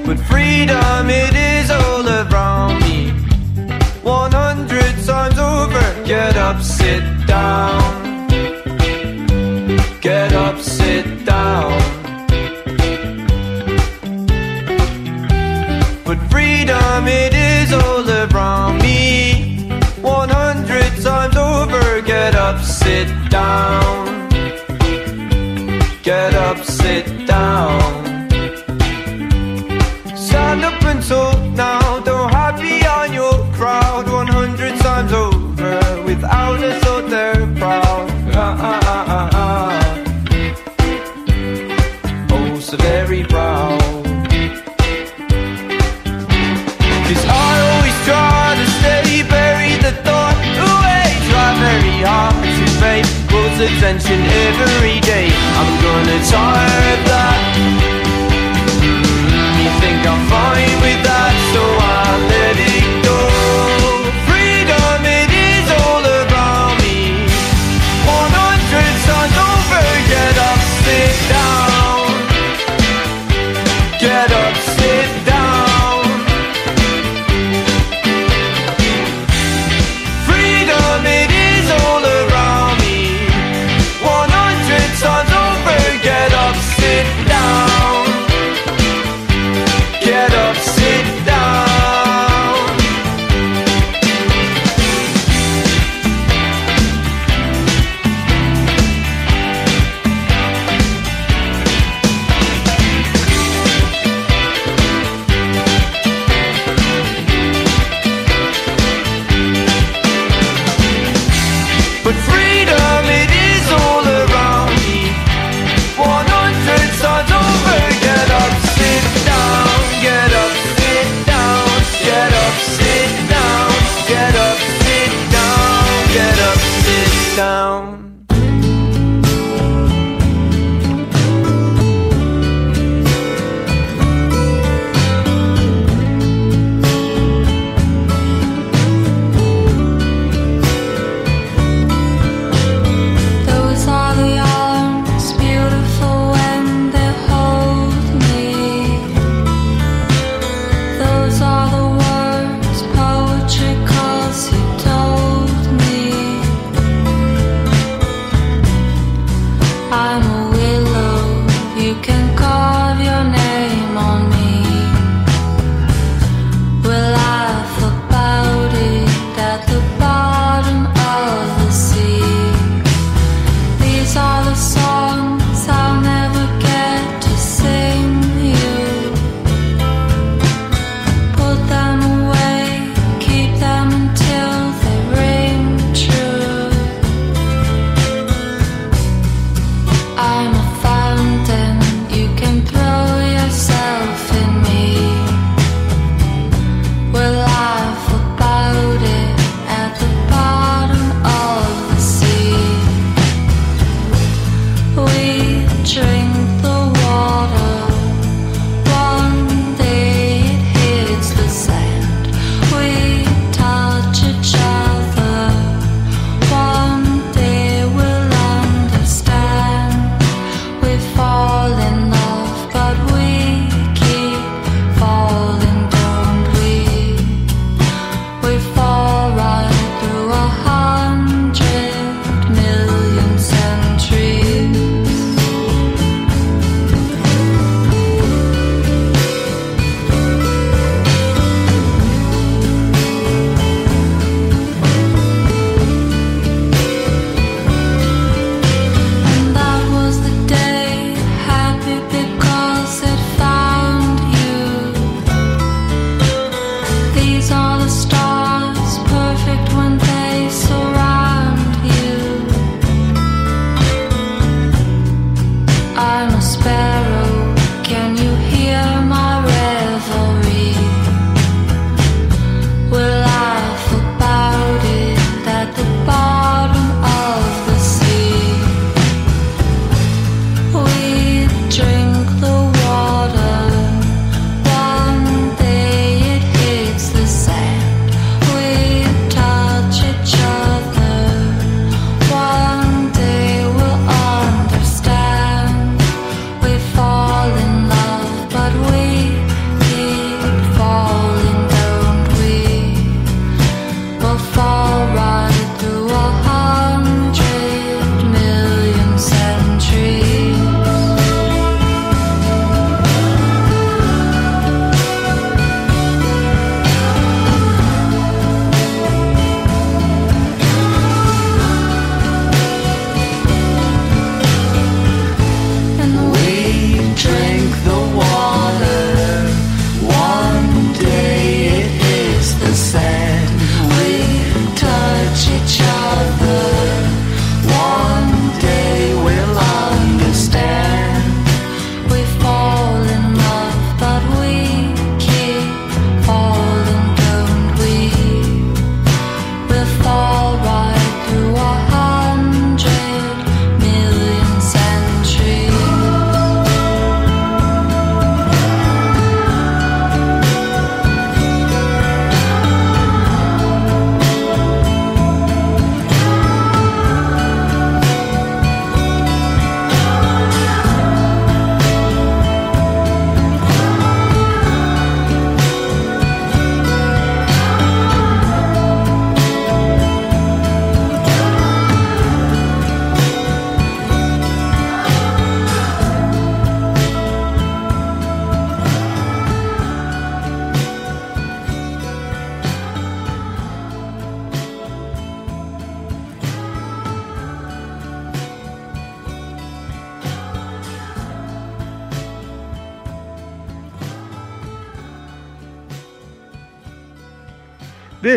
But 0.05 0.19
freedom, 0.29 1.09
it 1.09 1.35
is 1.35 1.71
all 1.71 2.07
around 2.07 2.81
me. 2.83 3.11
100 4.03 5.07
times 5.07 5.39
over, 5.39 6.05
get 6.05 6.37
up, 6.37 6.61
sit 6.61 7.03
down. 7.27 8.29
Get 10.03 10.35
up, 10.35 10.59
sit 10.59 11.25
down. 11.25 11.73
But 16.05 16.19
freedom, 16.31 17.09
it 17.09 17.33
is 17.33 17.73
all 17.73 18.07
around 18.07 18.83
me. 18.83 19.71
100 20.03 21.03
times 21.03 21.37
over, 21.37 22.03
get 22.03 22.35
up, 22.35 22.61
sit 22.63 23.09
down 23.31 24.18
head 26.31 26.57
up, 26.57 26.65
sit 26.65 27.27
down. 27.27 27.81
Stand 30.17 30.65
up 30.65 30.83
and 30.85 31.03
talk 31.03 31.39
now, 31.55 32.01
don't 32.01 32.31
hide 32.31 32.61
behind 32.61 33.15
your 33.15 33.35
crowd. 33.55 34.09
100 34.09 34.79
times 34.81 35.13
over, 35.13 36.03
without 36.05 36.63
a 36.63 36.73
thought 36.81 37.09
they're 37.11 37.47
proud. 37.57 38.11
Ah, 38.35 38.57
ah, 38.71 38.81
ah, 38.95 39.05
ah, 39.19 39.31
ah. 39.33 39.77
Oh, 42.33 42.61
so 42.61 42.77
very 42.77 43.25
proud. 43.25 43.83
I 47.31 47.55
always 47.69 47.99
try 48.09 48.55
to 48.61 48.67
stay 48.79 49.23
buried 49.29 49.81
the 49.87 49.93
thought 50.05 50.39
away. 50.71 51.07
Try 51.29 51.49
very 51.67 51.99
hard 52.09 52.37
to 52.59 52.65
pay 52.81 53.01
close 53.29 53.59
attention 53.69 54.19
every 54.47 54.98
I'm 55.61 55.83
gonna 55.83 56.25
tire 56.25 57.05
that. 57.11 57.48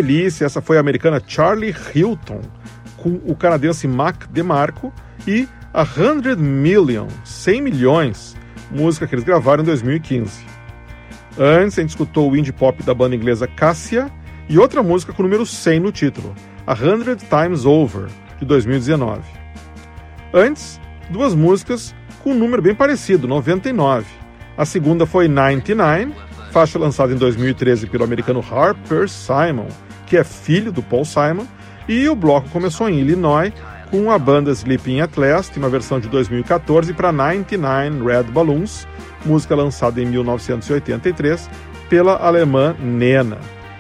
Delícia, 0.01 0.45
essa 0.45 0.61
foi 0.61 0.77
a 0.77 0.79
americana 0.79 1.21
Charlie 1.25 1.75
Hilton, 1.93 2.41
com 2.97 3.21
o 3.23 3.35
canadense 3.35 3.87
Mac 3.87 4.25
DeMarco 4.31 4.91
e 5.27 5.47
a 5.71 5.85
100 5.85 6.37
Million, 6.37 7.07
100 7.23 7.61
milhões, 7.61 8.35
música 8.71 9.05
que 9.05 9.13
eles 9.13 9.23
gravaram 9.23 9.61
em 9.61 9.65
2015. 9.67 10.43
Antes, 11.37 11.77
a 11.77 11.81
gente 11.81 11.91
escutou 11.91 12.31
o 12.31 12.35
indie 12.35 12.51
pop 12.51 12.81
da 12.81 12.95
banda 12.95 13.15
inglesa 13.15 13.45
Cassia 13.45 14.11
e 14.49 14.57
outra 14.57 14.81
música 14.81 15.13
com 15.13 15.21
o 15.21 15.25
número 15.25 15.45
100 15.45 15.79
no 15.79 15.91
título, 15.91 16.33
A 16.65 16.73
Hundred 16.73 17.23
Times 17.29 17.63
Over, 17.63 18.07
de 18.39 18.45
2019. 18.45 19.21
Antes, 20.33 20.81
duas 21.11 21.35
músicas 21.35 21.93
com 22.23 22.31
um 22.31 22.37
número 22.37 22.61
bem 22.63 22.73
parecido, 22.73 23.27
99. 23.27 24.07
A 24.57 24.65
segunda 24.65 25.05
foi 25.05 25.27
99, 25.27 26.11
faixa 26.51 26.79
lançada 26.79 27.13
em 27.13 27.17
2013 27.17 27.85
pelo 27.85 28.03
americano 28.03 28.43
Harper 28.51 29.07
Simon, 29.07 29.67
que 30.11 30.17
é 30.17 30.25
filho 30.25 30.73
do 30.73 30.83
Paul 30.83 31.05
Simon, 31.05 31.45
e 31.87 32.09
o 32.09 32.15
bloco 32.15 32.49
começou 32.49 32.89
em 32.89 32.99
Illinois 32.99 33.53
com 33.89 34.11
a 34.11 34.19
banda 34.19 34.51
Sleeping 34.51 34.99
at 34.99 35.15
Last, 35.15 35.57
uma 35.57 35.69
versão 35.69 36.01
de 36.01 36.09
2014 36.09 36.93
para 36.93 37.13
99 37.13 38.03
Red 38.03 38.23
Balloons, 38.23 38.85
música 39.25 39.55
lançada 39.55 40.01
em 40.01 40.05
1983 40.05 41.49
pela 41.89 42.17
alemã 42.17 42.75
Nena, 42.77 43.37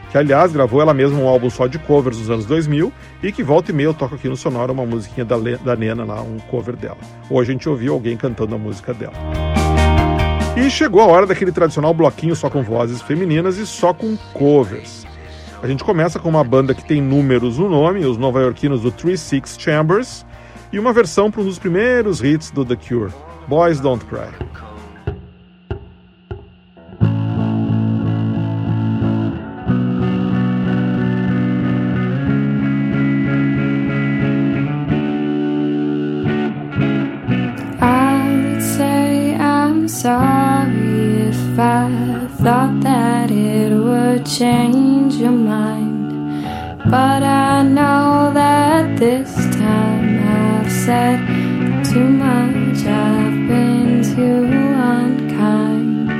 que 0.09 0.17
aliás 0.17 0.53
gravou 0.53 0.81
ela 0.81 0.93
mesma 0.93 1.19
um 1.19 1.27
álbum 1.27 1.49
só 1.49 1.67
de 1.67 1.77
covers 1.79 2.17
nos 2.17 2.29
anos 2.29 2.45
2000 2.45 2.93
e 3.21 3.29
que 3.33 3.43
volta 3.43 3.71
e 3.71 3.73
meia 3.73 3.87
eu 3.87 3.93
toco 3.93 4.15
aqui 4.15 4.29
no 4.29 4.37
Sonora 4.37 4.71
uma 4.71 4.85
musiquinha 4.85 5.25
da, 5.25 5.35
da 5.37 5.75
Nena 5.75 6.05
lá, 6.05 6.21
um 6.21 6.37
cover 6.49 6.77
dela. 6.77 6.97
Hoje 7.29 7.51
a 7.51 7.53
gente 7.53 7.67
ouviu 7.67 7.91
alguém 7.91 8.15
cantando 8.15 8.55
a 8.55 8.57
música 8.57 8.93
dela. 8.93 9.15
E 10.55 10.69
chegou 10.69 11.01
a 11.01 11.07
hora 11.07 11.27
daquele 11.27 11.51
tradicional 11.51 11.93
bloquinho 11.93 12.37
só 12.37 12.49
com 12.49 12.63
vozes 12.63 13.01
femininas 13.01 13.57
e 13.57 13.67
só 13.67 13.93
com 13.93 14.15
covers. 14.33 15.10
A 15.61 15.67
gente 15.67 15.83
começa 15.83 16.19
com 16.19 16.27
uma 16.27 16.43
banda 16.43 16.73
que 16.73 16.83
tem 16.83 16.99
números 16.99 17.59
no 17.59 17.69
nome, 17.69 18.03
os 18.03 18.17
nova-iorquinos 18.17 18.81
do 18.81 18.91
Three 18.91 19.17
Six 19.17 19.57
Chambers, 19.59 20.25
e 20.73 20.79
uma 20.79 20.91
versão 20.91 21.29
para 21.29 21.41
um 21.41 21.45
dos 21.45 21.59
primeiros 21.59 22.23
hits 22.23 22.49
do 22.49 22.65
The 22.65 22.75
Cure, 22.75 23.13
Boys 23.47 23.79
Don't 23.79 24.03
Cry. 24.05 24.31
change. 44.41 44.90
But 46.91 47.23
I 47.23 47.63
know 47.63 48.31
that 48.33 48.99
this 48.99 49.33
time 49.55 50.19
I've 50.27 50.69
said 50.69 51.19
too 51.85 52.09
much, 52.09 52.85
I've 52.85 53.47
been 53.47 54.03
too 54.03 54.43
unkind. 54.91 56.11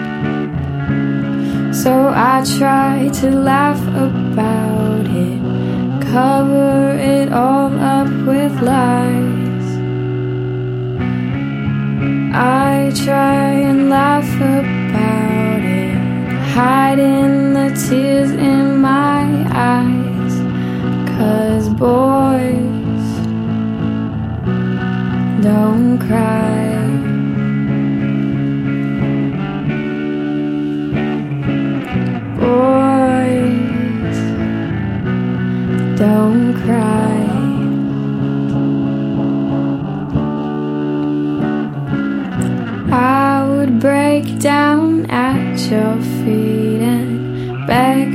So 1.76 1.91
I 2.15 2.45
try 2.57 3.09
to 3.19 3.32
laugh 3.32 3.82
about 4.07 5.07
it, 5.07 5.41
cover 6.09 6.95
it 6.97 7.34
all 7.34 7.78
up 7.78 8.07
with 8.26 8.61
lies. 8.61 9.67
I 12.34 12.93
try 13.03 13.43
and 13.69 13.89
laugh 13.89 14.34
about 14.36 15.63
it, 15.65 15.97
hiding 16.55 17.53
the 17.55 17.69
tears 17.76 18.32
in 18.32 18.78
my 18.78 19.20
boys 21.82 23.07
don't 25.41 25.97
cry. 25.97 26.61
Boys 32.38 34.19
don't 35.97 36.53
cry. 36.61 37.17
I 42.91 43.47
would 43.49 43.79
break 43.79 44.38
down 44.38 45.09
at 45.09 45.57
your 45.71 45.95
feet 46.19 46.82
and 46.82 47.65
beg 47.65 48.11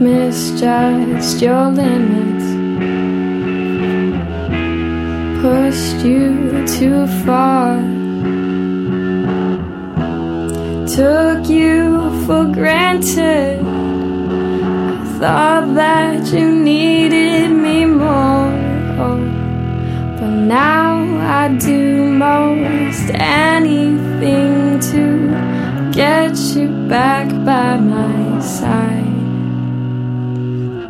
misjudged 0.00 1.40
your 1.40 1.70
limits, 1.70 2.46
pushed 5.40 6.04
you 6.04 6.66
too 6.66 7.06
far, 7.24 7.76
took 10.86 11.48
you 11.48 12.24
for 12.26 12.44
granted. 12.44 13.60
I 13.60 15.18
thought 15.18 15.74
that 15.74 16.26
you 16.32 16.52
needed 16.52 17.50
me 17.50 17.86
more, 17.86 18.52
oh, 19.00 19.20
but 20.18 20.30
now 20.30 20.96
I 21.20 21.48
do 21.56 22.04
most 22.04 23.10
anything 23.14 24.78
to 24.90 25.90
get 25.92 26.36
you 26.54 26.68
back 26.86 27.28
by 27.46 27.78
my 27.78 28.15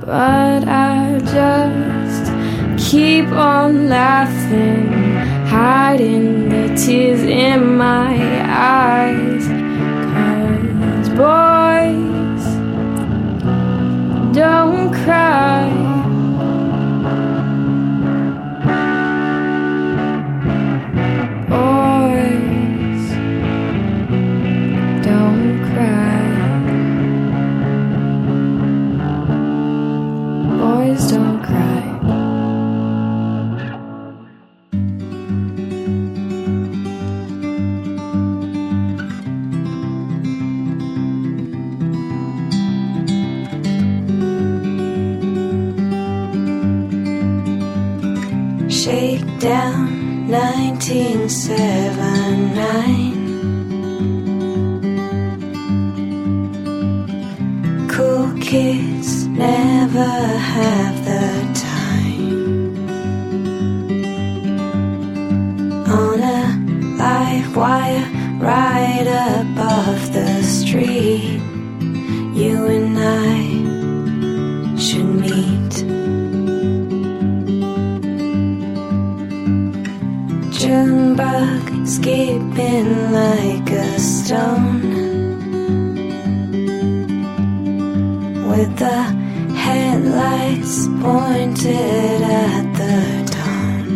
but 0.06 0.68
I 0.68 1.18
just 1.18 2.90
keep 2.90 3.26
on 3.32 3.88
laughing, 3.88 4.92
hiding 5.48 6.48
the 6.48 6.76
tears 6.76 7.22
in 7.22 7.76
my 7.76 8.14
eyes. 8.48 9.48
Cause 10.14 11.08
boys 11.08 12.44
don't 14.32 14.94
cry. 14.94 15.85
Junebug 80.58 81.86
skipping 81.86 83.12
like 83.12 83.70
a 83.70 83.98
stone 84.00 84.80
with 88.48 88.78
the 88.78 89.02
headlights 89.54 90.88
pointed 91.00 92.22
at 92.22 92.64
the 92.80 92.96
dawn. 93.32 93.86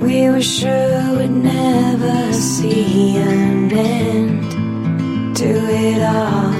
We 0.00 0.30
were 0.30 0.40
sure 0.42 1.16
we'd 1.18 1.30
never 1.30 2.32
see 2.32 3.16
an 3.16 3.72
end 3.72 5.36
to 5.36 5.48
it 5.48 6.02
all. 6.02 6.59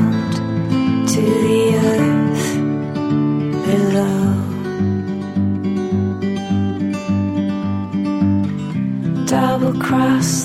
across 9.91 10.40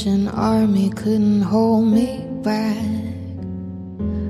Seven 0.00 0.24
Nation 0.24 0.28
Army 0.28 0.88
couldn't 0.88 1.42
hold 1.42 1.84
me 1.84 2.24
back. 2.42 2.76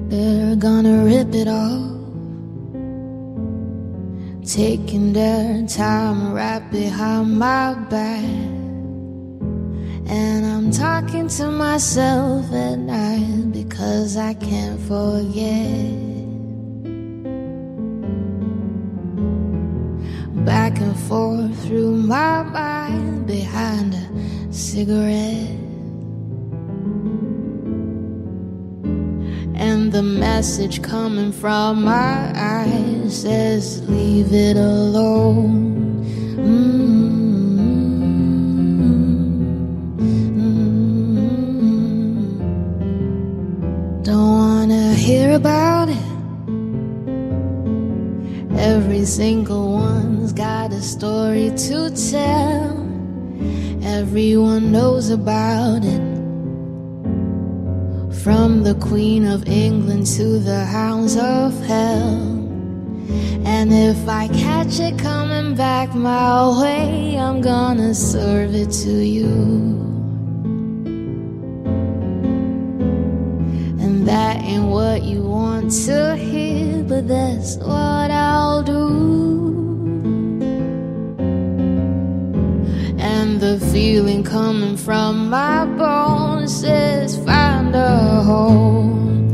They're 0.08 0.56
gonna 0.56 1.04
rip 1.04 1.32
it 1.32 1.46
off. 1.46 1.92
Taking 4.44 5.12
their 5.12 5.64
time 5.68 6.32
right 6.32 6.68
behind 6.72 7.38
my 7.38 7.74
back. 7.88 8.24
And 10.06 10.44
I'm 10.44 10.72
talking 10.72 11.28
to 11.28 11.52
myself 11.52 12.52
at 12.52 12.76
night 12.78 13.52
because 13.52 14.16
I 14.16 14.34
can't 14.34 14.80
forget. 14.80 16.08
back 20.44 20.80
and 20.80 20.98
forth 21.00 21.54
through 21.66 21.94
my 21.94 22.42
mind 22.42 23.26
behind 23.26 23.94
a 23.94 24.52
cigarette. 24.52 25.59
And 29.60 29.92
the 29.92 30.02
message 30.02 30.80
coming 30.82 31.32
from 31.32 31.84
my 31.84 32.32
eyes 32.34 33.20
says, 33.20 33.86
Leave 33.86 34.32
it 34.32 34.56
alone. 34.56 36.02
Mm-hmm. 36.34 37.22
Don't 44.02 44.30
wanna 44.30 44.94
hear 44.94 45.32
about 45.34 45.90
it. 45.90 46.04
Every 48.58 49.04
single 49.04 49.72
one's 49.72 50.32
got 50.32 50.72
a 50.72 50.80
story 50.80 51.50
to 51.68 51.90
tell. 51.90 52.80
Everyone 53.82 54.72
knows 54.72 55.10
about 55.10 55.84
it. 55.84 56.09
From 58.22 58.62
the 58.64 58.74
Queen 58.74 59.24
of 59.24 59.48
England 59.48 60.06
to 60.18 60.38
the 60.40 60.66
hounds 60.66 61.16
of 61.16 61.58
hell. 61.64 62.20
And 63.46 63.72
if 63.72 64.06
I 64.06 64.28
catch 64.28 64.78
it 64.78 64.98
coming 64.98 65.54
back 65.54 65.94
my 65.94 66.60
way, 66.60 67.16
I'm 67.18 67.40
gonna 67.40 67.94
serve 67.94 68.54
it 68.54 68.70
to 68.84 68.90
you. 68.90 69.24
And 73.80 74.06
that 74.06 74.42
ain't 74.42 74.66
what 74.66 75.02
you 75.02 75.22
want 75.22 75.72
to 75.86 76.14
hear, 76.16 76.82
but 76.82 77.08
that's 77.08 77.56
what 77.56 78.10
I'll 78.10 78.62
do. 78.62 79.29
The 83.40 83.58
feeling 83.72 84.22
coming 84.22 84.76
from 84.76 85.30
my 85.30 85.64
bones 85.64 86.60
says, 86.60 87.16
find 87.24 87.74
a 87.74 88.22
home. 88.22 89.30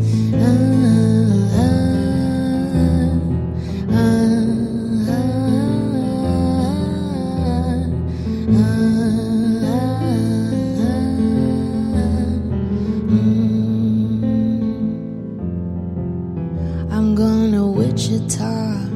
I'm 16.92 17.16
gonna 17.16 17.66
Wichita 17.66 18.86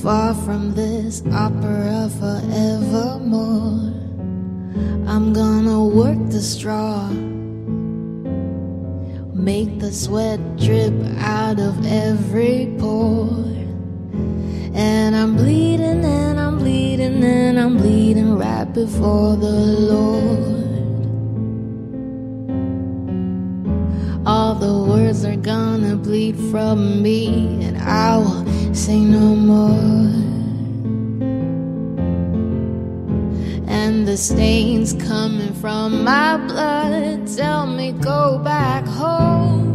far 0.00 0.32
from 0.32 0.74
this 0.74 1.22
opera. 1.30 1.98
I'm 5.18 5.32
gonna 5.32 5.84
work 5.84 6.30
the 6.30 6.40
straw, 6.40 7.08
make 9.34 9.80
the 9.80 9.90
sweat 9.90 10.38
drip 10.56 10.94
out 11.18 11.58
of 11.58 11.84
every 11.84 12.72
pore. 12.78 13.26
And 14.74 15.16
I'm 15.16 15.34
bleeding, 15.34 16.04
and 16.04 16.38
I'm 16.38 16.58
bleeding, 16.58 17.24
and 17.24 17.58
I'm 17.58 17.78
bleeding 17.78 18.38
right 18.38 18.72
before 18.72 19.34
the 19.34 19.50
Lord. 19.90 20.54
All 24.24 24.54
the 24.54 24.84
words 24.88 25.24
are 25.24 25.34
gonna 25.34 25.96
bleed 25.96 26.36
from 26.52 27.02
me, 27.02 27.64
and 27.64 27.76
I 27.76 28.18
will 28.18 28.46
say 28.72 29.00
no 29.00 29.34
more. 29.34 30.37
The 34.04 34.16
stains 34.16 34.94
coming 34.94 35.52
from 35.54 36.04
my 36.04 36.38
blood 36.38 37.26
tell 37.36 37.66
me 37.66 37.92
go 37.92 38.38
back 38.38 38.86
home. 38.86 39.67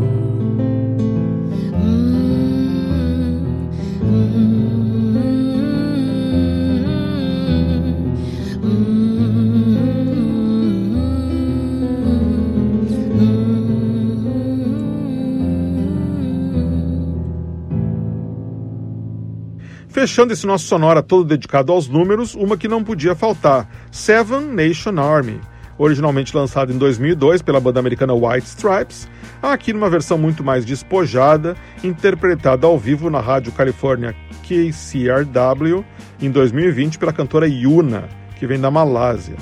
Fechando 20.04 20.34
esse 20.34 20.46
nosso 20.46 20.66
sonora 20.66 21.02
todo 21.02 21.24
dedicado 21.24 21.72
aos 21.72 21.88
números, 21.88 22.36
uma 22.36 22.58
que 22.58 22.68
não 22.68 22.84
podia 22.84 23.16
faltar: 23.16 23.66
Seven 23.90 24.42
Nation 24.42 25.00
Army. 25.00 25.40
Originalmente 25.78 26.36
lançado 26.36 26.74
em 26.74 26.78
2002 26.78 27.42
pela 27.42 27.58
banda 27.58 27.80
americana 27.80 28.14
White 28.14 28.48
Stripes, 28.48 29.08
aqui 29.42 29.72
numa 29.72 29.90
versão 29.90 30.18
muito 30.18 30.44
mais 30.44 30.66
despojada, 30.66 31.56
interpretada 31.82 32.68
ao 32.68 32.78
vivo 32.78 33.10
na 33.10 33.22
rádio 33.22 33.54
Califórnia 33.54 34.14
KCRW 34.46 35.86
em 36.22 36.30
2020 36.30 37.00
pela 37.00 37.14
cantora 37.14 37.48
Yuna, 37.48 38.10
que 38.38 38.46
vem 38.46 38.60
da 38.60 38.70
Malásia. 38.70 39.38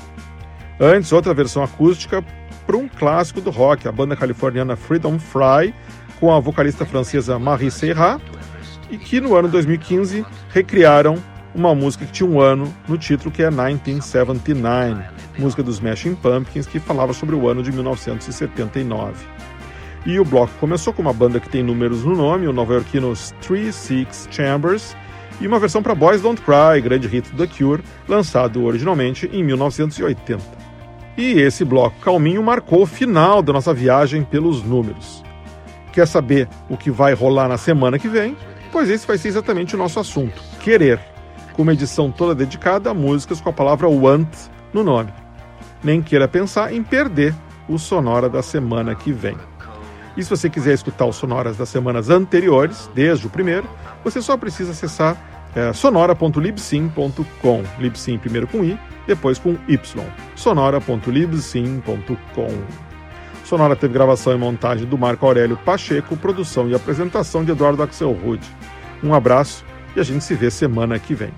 Antes, 0.78 1.10
outra 1.10 1.34
versão 1.34 1.64
acústica 1.64 2.24
para 2.64 2.76
um 2.76 2.86
clássico 2.86 3.40
do 3.40 3.50
rock, 3.50 3.88
a 3.88 3.92
banda 3.92 4.14
californiana 4.14 4.76
Freedom 4.76 5.18
Fry, 5.18 5.74
com 6.20 6.32
a 6.32 6.38
vocalista 6.38 6.86
francesa 6.86 7.36
Marie 7.36 7.68
Serra, 7.68 8.20
e 8.92 8.98
que 8.98 9.20
no 9.20 9.34
ano 9.34 9.48
2015 9.48 10.24
recriaram 10.50 11.16
uma 11.54 11.74
música 11.74 12.04
que 12.04 12.12
tinha 12.12 12.28
um 12.28 12.40
ano 12.40 12.72
no 12.86 12.98
título, 12.98 13.30
que 13.30 13.42
é 13.42 13.50
1979, 13.50 15.02
música 15.38 15.62
dos 15.62 15.76
Smashing 15.76 16.14
Pumpkins, 16.14 16.66
que 16.66 16.78
falava 16.78 17.12
sobre 17.12 17.34
o 17.34 17.48
ano 17.48 17.62
de 17.62 17.72
1979. 17.72 19.14
E 20.04 20.20
o 20.20 20.24
bloco 20.24 20.52
começou 20.60 20.92
com 20.92 21.00
uma 21.00 21.12
banda 21.12 21.40
que 21.40 21.48
tem 21.48 21.62
números 21.62 22.04
no 22.04 22.14
nome, 22.14 22.46
o 22.46 22.52
nova-iorquino 22.52 23.12
Three 23.40 23.72
Six 23.72 24.28
Chambers, 24.30 24.96
e 25.40 25.46
uma 25.46 25.58
versão 25.58 25.82
para 25.82 25.94
Boys 25.94 26.20
Don't 26.20 26.40
Cry, 26.42 26.80
grande 26.82 27.08
hit 27.08 27.30
do 27.32 27.46
The 27.46 27.52
Cure, 27.54 27.82
lançado 28.06 28.62
originalmente 28.64 29.28
em 29.32 29.42
1980. 29.42 30.42
E 31.16 31.32
esse 31.40 31.64
bloco 31.64 31.98
calminho 32.00 32.42
marcou 32.42 32.82
o 32.82 32.86
final 32.86 33.42
da 33.42 33.52
nossa 33.52 33.72
viagem 33.72 34.22
pelos 34.22 34.62
números. 34.62 35.22
Quer 35.92 36.06
saber 36.06 36.48
o 36.70 36.76
que 36.76 36.90
vai 36.90 37.12
rolar 37.12 37.48
na 37.48 37.58
semana 37.58 37.98
que 37.98 38.08
vem? 38.08 38.36
Pois 38.72 38.88
esse 38.88 39.06
vai 39.06 39.18
ser 39.18 39.28
exatamente 39.28 39.76
o 39.76 39.78
nosso 39.78 40.00
assunto: 40.00 40.42
querer, 40.60 40.98
com 41.52 41.62
uma 41.62 41.74
edição 41.74 42.10
toda 42.10 42.34
dedicada 42.34 42.90
a 42.90 42.94
músicas 42.94 43.40
com 43.40 43.50
a 43.50 43.52
palavra 43.52 43.86
want 43.86 44.28
no 44.72 44.82
nome. 44.82 45.12
Nem 45.84 46.02
queira 46.02 46.26
pensar 46.26 46.72
em 46.72 46.82
perder 46.82 47.34
o 47.68 47.78
Sonora 47.78 48.28
da 48.28 48.42
semana 48.42 48.92
que 48.94 49.12
vem. 49.12 49.36
E 50.16 50.24
se 50.24 50.30
você 50.30 50.48
quiser 50.50 50.74
escutar 50.74 51.06
os 51.06 51.16
sonoras 51.16 51.56
das 51.56 51.68
semanas 51.68 52.10
anteriores, 52.10 52.90
desde 52.94 53.26
o 53.26 53.30
primeiro, 53.30 53.68
você 54.04 54.20
só 54.20 54.36
precisa 54.36 54.72
acessar 54.72 55.16
é, 55.54 55.72
sonora.libsim.com. 55.72 57.62
Libsim 57.78 58.18
primeiro 58.18 58.46
com 58.46 58.62
i, 58.64 58.78
depois 59.06 59.38
com 59.38 59.56
y. 59.68 59.78
sonora.libsim.com. 60.34 62.91
Sonora 63.52 63.76
teve 63.76 63.92
gravação 63.92 64.32
e 64.32 64.38
montagem 64.38 64.86
do 64.86 64.96
Marco 64.96 65.26
Aurélio 65.26 65.58
Pacheco, 65.58 66.16
produção 66.16 66.70
e 66.70 66.74
apresentação 66.74 67.44
de 67.44 67.50
Eduardo 67.50 67.82
Axel 67.82 68.10
Rude. 68.10 68.48
Um 69.04 69.12
abraço 69.12 69.62
e 69.94 70.00
a 70.00 70.02
gente 70.02 70.24
se 70.24 70.34
vê 70.34 70.50
semana 70.50 70.98
que 70.98 71.14
vem. 71.14 71.34